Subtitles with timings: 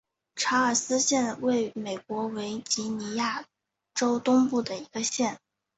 [0.35, 3.45] 查尔斯城县位美国维吉尼亚
[3.93, 5.39] 州东部的一个县。